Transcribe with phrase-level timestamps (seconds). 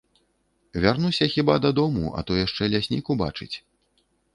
[0.83, 3.53] Вярнуся хіба дадому, а то яшчэ ляснік убачыць.